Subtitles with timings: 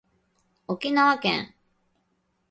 [0.65, 1.53] 沖縄県